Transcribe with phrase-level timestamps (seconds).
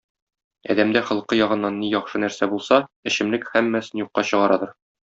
[0.73, 4.79] Адәмдә холкы ягыннан ни яхшы нәрсә булса, эчемлек һәммәсен юкка чыгарадыр.